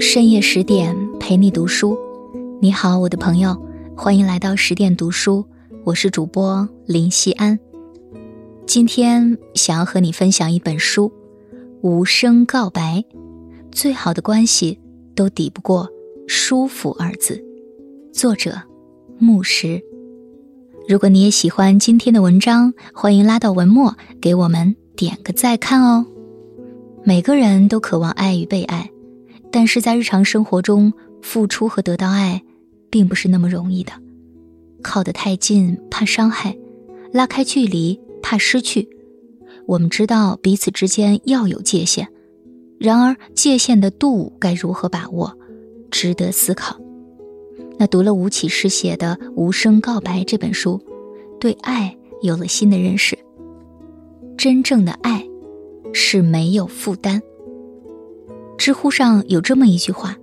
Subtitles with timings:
[0.00, 1.94] 深夜十点陪你读书，
[2.58, 3.54] 你好，我的朋友，
[3.94, 5.44] 欢迎来到十点读书，
[5.84, 7.58] 我是主播林夕安。
[8.66, 11.12] 今天想要和你分享一本书
[11.82, 13.04] 《无声告白》，
[13.70, 14.80] 最好的关系
[15.14, 15.86] 都抵不过
[16.26, 17.44] 舒服二字。
[18.10, 18.58] 作者：
[19.18, 19.82] 牧石。
[20.88, 26.06] 如果你也喜欢今天的文章，欢迎拉到文末给我们点个再看哦。
[27.04, 28.90] 每个人都渴望爱与被爱，
[29.50, 32.42] 但是在日常生活中，付出和得到爱，
[32.90, 33.92] 并不是那么容易的。
[34.82, 36.56] 靠得太近怕伤害，
[37.12, 38.88] 拉开距离怕失去。
[39.66, 42.08] 我们知道彼此之间要有界限，
[42.78, 45.36] 然而界限的度该如何把握，
[45.90, 46.78] 值得思考。
[47.78, 50.80] 那读了吴启诗写的《无声告白》这本书，
[51.38, 53.18] 对爱有了新的认识。
[54.36, 55.26] 真正的爱。
[55.92, 57.20] 是没有负担。
[58.60, 60.18] 知乎上有这么一句话：“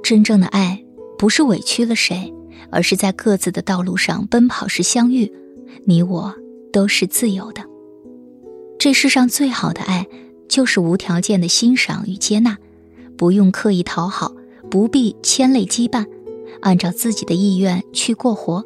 [0.00, 0.80] 真正的爱
[1.18, 2.32] 不是委屈了谁，
[2.70, 5.32] 而是在各自的道路上奔跑时相遇，
[5.84, 6.32] 你我
[6.72, 7.60] 都是自由的。”
[8.78, 10.06] 这世上最好的爱，
[10.48, 12.56] 就是无条件的欣赏与接纳，
[13.16, 14.32] 不用刻意讨好，
[14.70, 16.06] 不必牵累羁绊，
[16.60, 18.64] 按照自己的意愿去过活。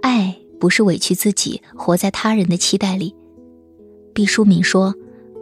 [0.00, 3.16] 爱不是委屈自己，活在他人的期待里。
[4.14, 4.94] 毕淑敏说：“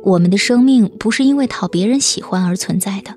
[0.04, 3.14] 我们的生命不是因为讨别人喜欢而存在的，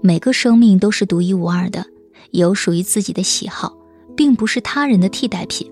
[0.00, 1.84] 每个生命都是独一无二的，
[2.30, 3.76] 有属于自己的喜好，
[4.16, 5.70] 并不是他人的替代品。”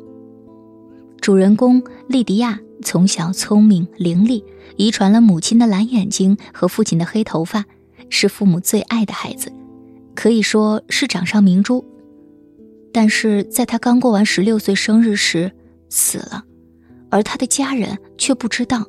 [1.23, 4.45] 主人公莉迪亚从小聪明伶俐，
[4.77, 7.65] 遗传了母亲的蓝眼睛和父亲的黑头发，
[8.11, 9.51] 是父母最爱的孩子，
[10.15, 11.83] 可以说是掌上明珠。
[12.93, 15.51] 但是在他刚过完十六岁生日时，
[15.89, 16.45] 死了，
[17.11, 18.87] 而他的家人却不知道。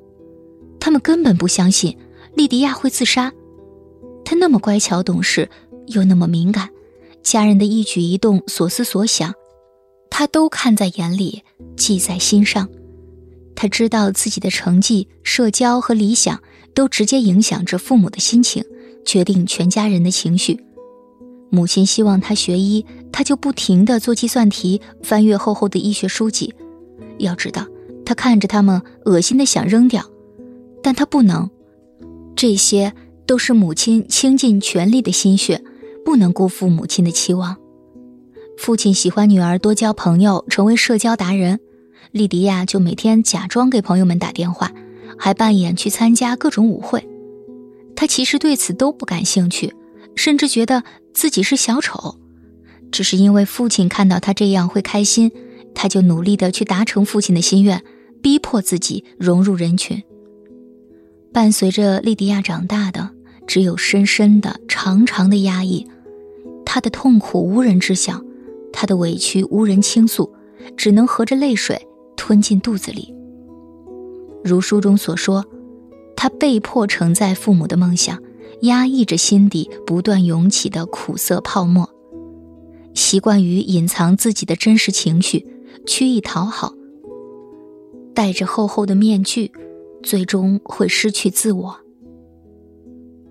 [0.79, 1.97] 他们根本不相信
[2.35, 3.31] 莉迪亚会自杀，
[4.23, 5.49] 她那么乖巧懂事，
[5.87, 6.69] 又那么敏感，
[7.23, 9.33] 家人的一举一动、所思所想，
[10.09, 11.43] 她都看在眼里，
[11.75, 12.67] 记在心上。
[13.59, 16.39] 他知道自己的成绩、社交和理想
[16.75, 18.63] 都直接影响着父母的心情，
[19.03, 20.59] 决定全家人的情绪。
[21.49, 26.53] 母亲希望他学医，他就不停地做计算题，翻阅厚厚的医学书籍。
[27.17, 27.65] 要知道，
[28.05, 30.07] 他看着他们，恶心的想扔掉。
[30.81, 31.49] 但他不能，
[32.35, 32.93] 这些
[33.25, 35.63] 都是母亲倾尽全力的心血，
[36.05, 37.57] 不能辜负母亲的期望。
[38.57, 41.59] 父亲喜欢女儿多交朋友，成为社交达人，
[42.11, 44.71] 莉迪亚就每天假装给朋友们打电话，
[45.17, 47.07] 还扮演去参加各种舞会。
[47.95, 49.73] 她其实对此都不感兴趣，
[50.15, 50.83] 甚至觉得
[51.13, 52.15] 自己是小丑。
[52.91, 55.31] 只是因为父亲看到她这样会开心，
[55.75, 57.83] 她就努力的去达成父亲的心愿，
[58.21, 60.01] 逼迫自己融入人群。
[61.33, 63.11] 伴随着莉迪亚长大的，
[63.45, 65.87] 只有深深的、长长的压抑。
[66.65, 68.21] 她的痛苦无人知晓，
[68.73, 70.33] 她的委屈无人倾诉，
[70.75, 73.13] 只能合着泪水吞进肚子里。
[74.43, 75.45] 如书中所说，
[76.15, 78.21] 她被迫承载父母的梦想，
[78.61, 81.87] 压抑着心底不断涌起的苦涩泡沫，
[82.93, 85.45] 习惯于隐藏自己的真实情绪，
[85.85, 86.73] 曲意讨好，
[88.15, 89.51] 戴着厚厚的面具。
[90.07, 91.77] 最终会失去自我。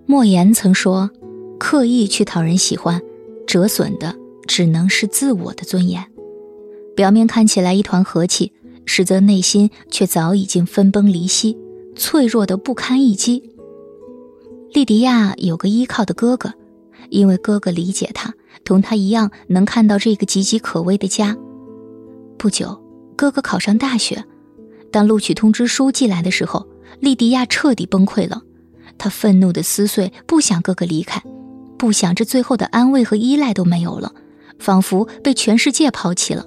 [0.05, 1.09] 莫言曾说
[1.57, 3.01] ：“刻意去讨人喜欢，
[3.47, 4.15] 折损的
[4.45, 6.05] 只能是自我的尊严。
[6.95, 8.53] 表面看起来一团和气，
[8.85, 11.57] 实则内心却早已经分崩离析，
[11.95, 13.51] 脆弱的不堪一击。”
[14.71, 16.53] 莉迪亚有个依靠的哥哥，
[17.09, 21.35] 因为哥哥理解她，同她一样能看到这个岌岌可危的家。
[22.37, 22.79] 不久，
[23.15, 24.23] 哥哥考上大学。
[24.91, 26.67] 当录取通知书寄来的时候，
[26.99, 28.41] 莉迪亚彻底崩溃了。
[28.97, 31.21] 她愤怒的撕碎，不想哥哥离开，
[31.77, 34.11] 不想这最后的安慰和依赖都没有了，
[34.57, 36.45] 仿佛被全世界抛弃了。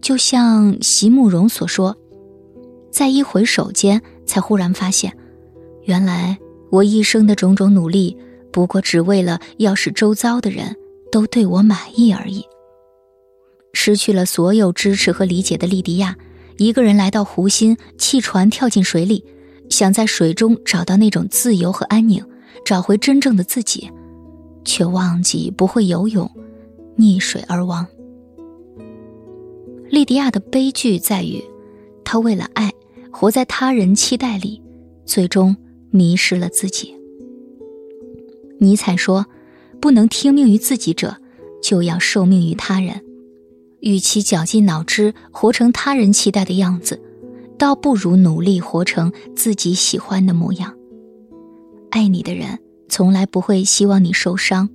[0.00, 1.96] 就像席慕容所说
[2.90, 5.16] ：“在一回首间，才忽然发现，
[5.84, 6.38] 原来
[6.70, 8.16] 我一生的种种努力，
[8.50, 10.74] 不过只为了要使周遭的人
[11.12, 12.44] 都对我满意而已。”
[13.72, 16.16] 失去了所有支持和理解的莉迪亚。
[16.60, 19.24] 一个人来到湖心，弃船跳进水里，
[19.70, 22.22] 想在水中找到那种自由和安宁，
[22.66, 23.90] 找回真正的自己，
[24.62, 26.30] 却忘记不会游泳，
[26.98, 27.86] 溺水而亡。
[29.88, 31.42] 莉迪亚的悲剧在于，
[32.04, 32.70] 她为了爱，
[33.10, 34.60] 活在他人期待里，
[35.06, 35.56] 最终
[35.88, 36.94] 迷失了自己。
[38.58, 39.24] 尼采说
[39.80, 41.16] ：“不能听命于自己者，
[41.62, 43.00] 就要受命于他人。”
[43.80, 47.00] 与其绞尽脑汁活成他人期待的样子，
[47.58, 50.74] 倒不如努力活成自己喜欢的模样。
[51.90, 54.68] 爱你的人从来不会希望你受伤，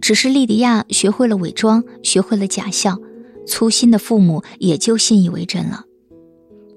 [0.00, 2.98] 只是莉迪亚学会了伪装，学会了假笑，
[3.46, 5.84] 粗心的父母也就信以为真了。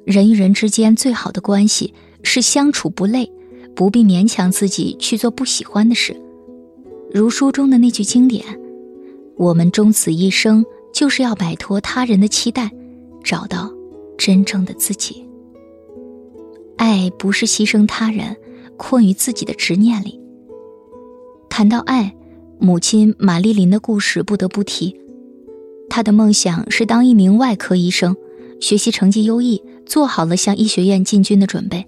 [0.06, 3.32] 人与人之间最好的关系是相处不累，
[3.76, 6.16] 不必勉强自己去做不喜欢的事。
[7.12, 8.46] 如书中的那句经典
[9.36, 10.64] ：“我们终此一生，
[10.96, 12.72] 就是要摆脱他人的期待，
[13.22, 13.70] 找到
[14.18, 15.24] 真正的自己。”
[16.78, 18.38] 爱不是牺牲他人，
[18.78, 20.18] 困于自己的执念里。
[21.50, 22.16] 谈到爱，
[22.60, 24.98] 母亲玛丽琳的故事不得不提。
[25.90, 28.16] 她的梦想是当一名外科医生，
[28.62, 29.62] 学习成绩优异。
[29.86, 31.86] 做好了向医学院进军的准备。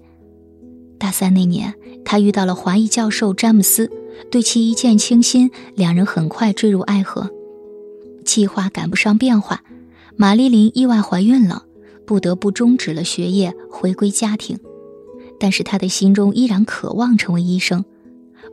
[0.98, 1.74] 大三那年，
[2.04, 3.90] 她遇到了华裔教授詹姆斯，
[4.30, 7.28] 对其一见倾心，两人很快坠入爱河。
[8.28, 9.62] 计划赶不上变化，
[10.14, 11.64] 玛丽琳意外怀孕了，
[12.06, 14.58] 不得不终止了学业，回归家庭。
[15.40, 17.86] 但是她的心中依然渴望成为医生。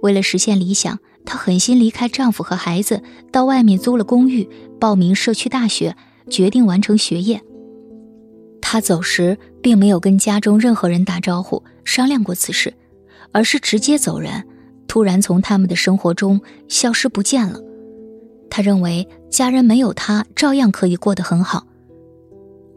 [0.01, 4.47] 为了实现理想，她狠心离开丈夫和孩子，到外面租了公寓，
[4.79, 5.97] 报名社区大学，
[6.29, 7.41] 决定完成学业。
[8.61, 12.73] 他走时并没有跟家中任何人打招呼商量过此事，
[13.33, 14.45] 而是直接走人，
[14.87, 16.39] 突然从他们的生活中
[16.69, 17.59] 消失不见了。
[18.55, 21.67] 他认为家人没有他照样可以过得很好，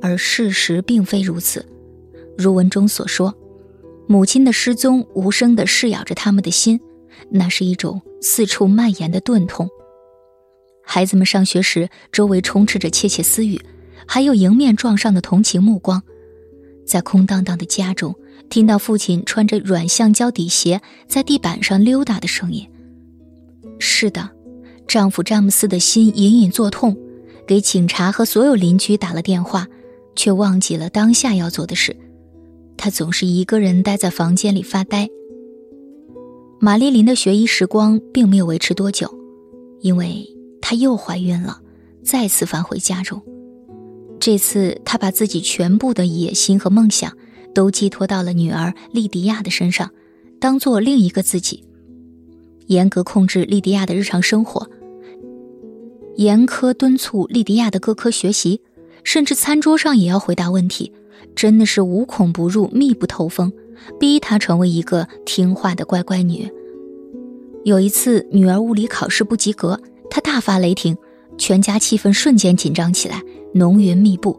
[0.02, 1.64] 而事实并非如此。
[2.36, 3.32] 如文中所说，
[4.08, 6.80] 母亲的失踪无声地噬咬着他们的心，
[7.30, 9.68] 那是一种四处蔓延的钝痛。
[10.82, 13.60] 孩子们上学时，周围充斥着窃窃私语。
[14.04, 16.02] 还有迎面撞上的同情目光，
[16.84, 18.16] 在空荡荡的家中，
[18.50, 22.68] 听到父亲穿着软橡胶底鞋在地板上溜达的声音。
[23.78, 24.28] 是的，
[24.88, 26.96] 丈夫詹姆斯的心隐隐作痛，
[27.46, 29.68] 给警察和所有邻居打了电话，
[30.16, 31.94] 却忘记了当下要做的事。
[32.78, 35.06] 他总是一个人待在房间里发呆。
[36.58, 39.14] 玛丽琳的学医时光并没有维持多久，
[39.80, 40.26] 因为
[40.62, 41.60] 她又怀孕了，
[42.02, 43.22] 再次返回家中。
[44.18, 47.12] 这次，她把自己全部的野心和梦想
[47.54, 49.90] 都寄托到了女儿莉迪亚的身上，
[50.40, 51.62] 当做另一个自己。
[52.66, 54.68] 严格控制莉迪亚的日常生活，
[56.18, 58.60] 严苛敦促莉迪亚的各科学习，
[59.04, 60.92] 甚至餐桌上也要回答问题，
[61.36, 63.52] 真的是无孔不入、密不透风，
[64.00, 66.50] 逼她成为一个听话的乖乖女。
[67.64, 69.80] 有一次，女儿物理考试不及格，
[70.10, 70.96] 她大发雷霆，
[71.38, 73.22] 全家气氛瞬间紧张起来。
[73.54, 74.36] 浓云密布，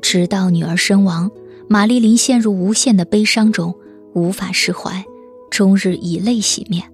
[0.00, 1.30] 直到女儿身亡，
[1.68, 3.74] 玛丽琳陷入无限的悲伤中，
[4.14, 5.04] 无法释怀，
[5.50, 6.90] 终日以泪洗面。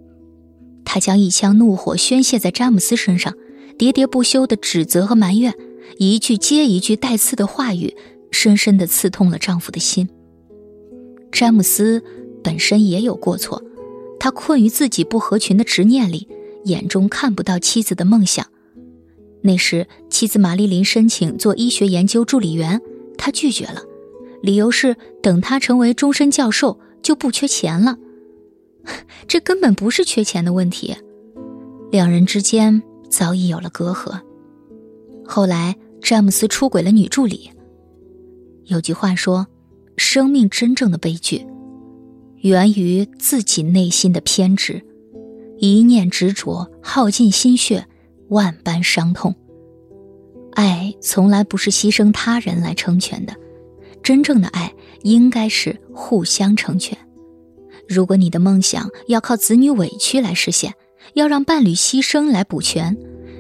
[0.85, 3.33] 她将一腔怒火宣泄在詹姆斯身上，
[3.79, 5.55] 喋喋不休的指责和埋怨，
[5.99, 7.95] 一句接一句带刺的话语，
[8.31, 10.09] 深深的刺痛了丈夫的心。
[11.33, 12.03] 詹姆斯
[12.43, 13.63] 本身也有过错，
[14.21, 16.29] 他困于自己不合群的执念里，
[16.65, 18.47] 眼中看不到妻子的梦想。
[19.43, 22.81] 那时，妻子玛丽琳申请做医学研究助理员，
[23.19, 23.83] 他拒绝了，
[24.41, 27.99] 理由是等他成为终身教授就不缺钱了。
[29.29, 30.97] 这根本不是缺钱的问题，
[31.91, 32.83] 两人之间
[33.15, 34.21] 早已有了隔阂。
[35.25, 37.49] 后来，詹姆斯出轨了女助理。
[38.65, 39.47] 有句话说
[39.97, 41.47] ：“生命真正的悲剧，
[42.39, 44.83] 源于自己内心的偏执，
[45.59, 47.87] 一念执着，耗尽心血。”
[48.31, 49.33] 万般伤痛。
[50.55, 53.35] 爱从来不是牺牲他人来成全的，
[54.03, 56.99] 真正的爱应该是互相成全。
[57.87, 60.73] 如果你的梦想要靠子女委屈来实现，
[61.13, 62.97] 要让伴侣牺牲来补全，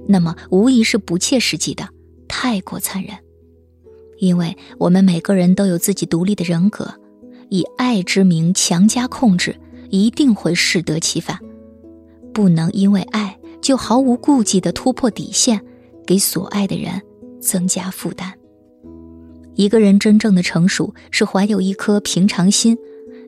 [0.06, 1.88] 那么无疑是不切实际的，
[2.28, 3.16] 太过残忍。
[4.18, 6.94] 因为我们每个人都有自己独立的人格，
[7.49, 9.56] 以爱之名强加控制，
[9.90, 11.38] 一定会适得其反。
[12.33, 13.38] 不能因为爱。
[13.64, 15.59] 就毫无顾忌地突破底线，
[16.06, 17.00] 给所爱的人
[17.40, 18.30] 增加负担。
[19.54, 22.76] 一个人真正的成熟是怀有一颗平常心，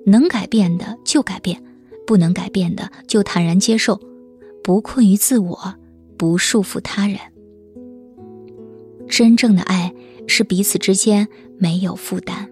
[0.04, 1.64] 能改变的就改变，
[2.06, 3.98] 不能改变的就坦然接受，
[4.66, 5.74] 不困于自我，
[6.18, 7.16] 不束缚他人。
[9.08, 9.94] 真正的爱
[10.26, 12.50] 是彼此之间没有负担。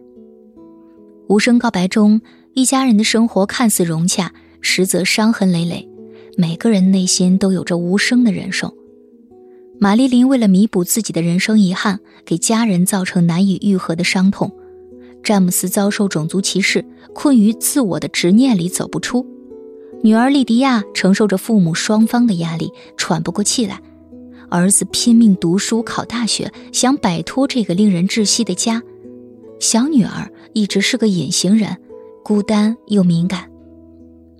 [1.26, 2.20] 无声告白中，
[2.52, 5.88] 一家人的生活看似融洽，实则伤痕累累。
[6.36, 8.72] 每个人内心都有着无声的忍受。
[9.80, 14.48] 玛丽琳为了弥补自己的人生遗憾，给家人造成难以愈合的伤痛；
[15.24, 19.26] 詹姆斯遭受种族歧视，困于自我的执念里走不出；
[20.04, 23.76] 女儿莉迪亚承受着父母双方的压力，喘不过气来；
[24.50, 28.82] 儿子拼命读书考大学，想摆脱这个令人窒息的家；
[29.58, 31.78] 小女儿一直是个隐形人，
[32.22, 33.50] 孤单又敏感。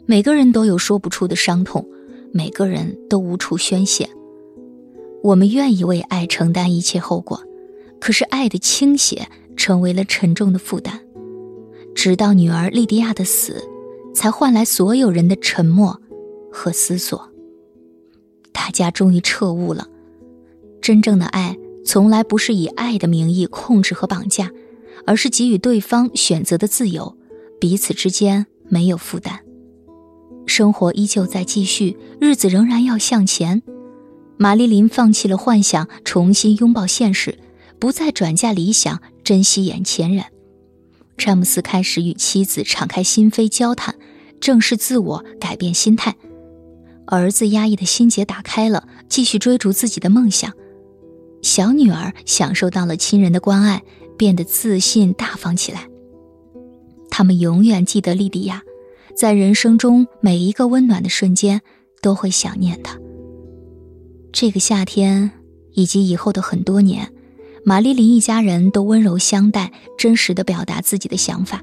[0.04, 1.88] 每个人都有说不出的伤痛，
[2.30, 4.06] 每个人都无处宣泄。
[5.22, 7.42] 我们愿意为爱承担一切后果，
[7.98, 11.00] 可是爱的倾斜成为了沉重的负担。
[11.94, 13.66] 直到女儿莉迪亚的死，
[14.14, 16.00] 才换来所有人的沉默
[16.50, 17.30] 和思索。
[18.52, 19.88] 大家终于彻悟了：
[20.80, 24.50] 真正的爱从来不是以爱的名义控制和绑架，
[25.06, 27.16] 而是给予对方选择的自由，
[27.60, 29.40] 彼此之间没有负担。
[30.46, 33.62] 生活依旧在继续，日子仍然要向前。
[34.36, 37.38] 玛丽琳放弃了幻想，重新拥抱现实，
[37.78, 40.24] 不再转嫁理想，珍惜眼前人。
[41.16, 43.94] 詹姆斯开始与妻子敞开心扉交谈，
[44.40, 46.14] 正视自我，改变心态。
[47.06, 50.52] 儿子压抑的心结打开了，继续追逐自己的梦想。
[51.42, 53.82] 小女儿享受到了亲人的关爱，
[54.16, 55.88] 变得自信大方起来。
[57.10, 58.62] 他们永远记得莉迪亚。
[59.14, 61.60] 在人生中每一个温暖的瞬间，
[62.02, 62.98] 都会想念他。
[64.32, 65.30] 这个夏天
[65.72, 67.12] 以及以后的很多年，
[67.66, 71.62] 玛丽琳一家人都温柔相待，真实的表达自己的想法，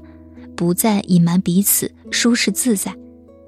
[0.56, 2.94] 不再隐瞒彼此，舒适自在。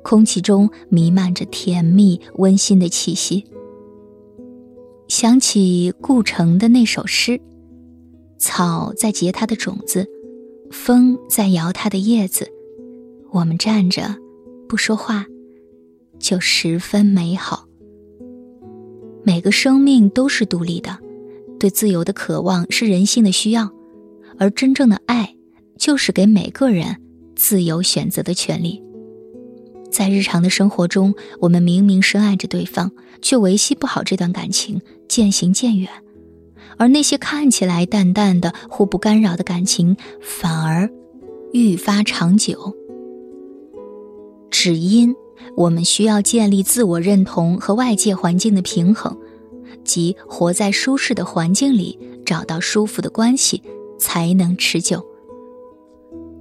[0.04, 3.44] 空气中弥漫着甜蜜温馨的气息。
[5.08, 7.40] 想起顾城的那首诗
[8.38, 10.06] ：“草在结它的种子，
[10.70, 12.49] 风在摇它的叶子。”
[13.32, 14.14] 我们站着，
[14.68, 15.26] 不说话，
[16.20, 17.66] 就十分美好。
[19.25, 20.99] 每个生命都是独立的，
[21.64, 23.71] 对自由的渴望是人性的需要，
[24.38, 25.35] 而真正的爱，
[25.78, 26.99] 就是给每个人
[27.35, 28.83] 自由选择的权利。
[29.90, 32.92] 在日常的生活中，我们明明深爱着对方，
[33.23, 35.88] 却维系不好这段感情，渐行渐远，
[36.76, 40.90] 而那些看起来淡淡的、互不干扰的感情，反而
[41.54, 42.76] 愈发长久。
[44.50, 45.14] 只因
[45.56, 49.16] 我们需要建立自我认同和外界环境的平衡，
[49.85, 53.62] 即活在舒适的环境里，找到舒服的关系，
[53.99, 55.04] 才能持久。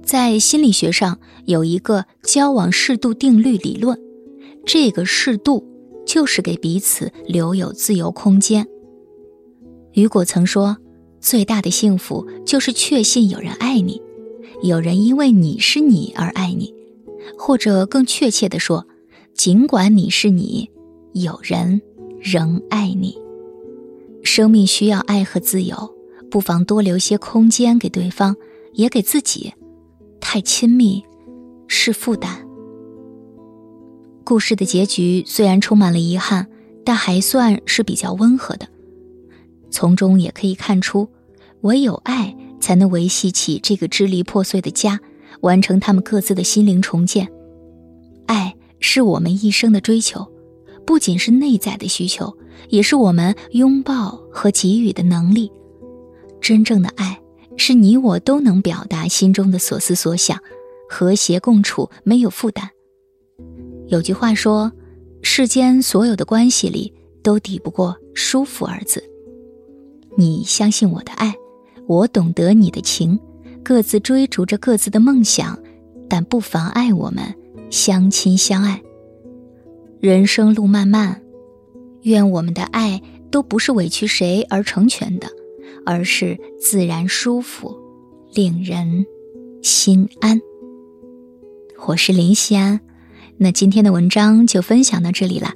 [0.02, 3.98] 在心理学上有一个交往适度定律理论，
[4.66, 5.66] 这个适度
[6.06, 8.66] 就是给彼此留有自由空间。
[9.92, 10.76] 雨果曾说
[11.20, 14.02] ：“最大的幸福就是确信有人爱你，
[14.62, 16.74] 有人因为你是你而爱你。”
[17.38, 18.86] 或者更确切地说，
[19.32, 20.70] 尽管你是你，
[21.14, 21.80] 有人
[22.24, 23.14] 仍爱你。
[24.22, 25.76] 生命需要爱和自由，
[26.30, 28.34] 不妨多留些空间给对方，
[28.72, 29.52] 也给自己。
[30.18, 31.04] 太亲密
[31.68, 32.48] 是负担。
[34.24, 36.48] 故事的结局虽然充满了遗憾，
[36.82, 38.66] 但还算是比较温和的。
[39.70, 41.06] 从中也可以看出，
[41.60, 44.98] 唯有爱才能维系起这个支离破碎的家。
[45.40, 47.28] 完成他们各自的心灵重建，
[48.24, 50.26] 爱是我们一生的追求，
[50.86, 52.36] 不仅是内在的需求，
[52.68, 55.50] 也是我们拥抱和给予的能力。
[56.40, 57.20] 真正的爱
[57.56, 60.38] 是你我都能表达心中的所思所想，
[60.88, 62.68] 和谐共处，没有负担。
[63.86, 64.70] 有句话说，
[65.22, 69.02] 世间所有的关系里都抵不过舒服二字。
[70.16, 71.34] 你相信我的爱，
[71.86, 73.18] 我懂得你的情。
[73.62, 75.58] 各自追逐着各自的梦想，
[76.06, 77.34] 但不妨碍我们
[77.70, 78.82] 相亲相爱。
[80.04, 81.22] 人生路漫漫，
[82.02, 85.26] 愿我们的爱都不是委屈谁而成全的，
[85.86, 87.74] 而是自然舒服，
[88.34, 89.06] 令人
[89.62, 90.38] 心安。
[91.86, 92.78] 我是林夕安，
[93.38, 95.54] 那今天的文章就分享到这里了。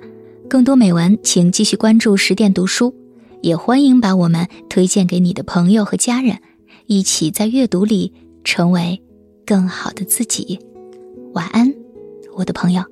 [0.48, 2.94] 更多美文，请继续关注十点读书，
[3.42, 6.38] 也欢迎把我们推荐给你的朋友和家人。
[6.86, 8.14] 一起在阅读里
[8.44, 8.98] 成为
[9.44, 10.58] 更好的自己。
[11.34, 11.70] 晚安，
[12.34, 12.82] 我的朋友。